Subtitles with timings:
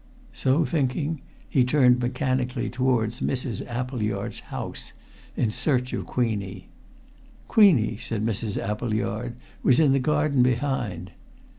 [0.33, 3.63] So thinking he turned mechanically towards Mrs.
[3.67, 4.93] Appleyard's house,
[5.35, 6.69] in search of Queenie.
[7.47, 8.57] Queenie, said Mrs.
[8.57, 11.11] Appleyard, was in the garden behind.